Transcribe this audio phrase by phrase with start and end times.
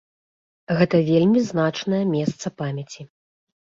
[0.79, 3.01] Гэта вельмі значнае месца памяці.